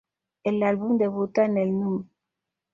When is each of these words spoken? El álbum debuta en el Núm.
El 0.43 0.63
álbum 0.63 0.97
debuta 0.97 1.45
en 1.45 1.57
el 1.59 1.79
Núm. 1.79 2.07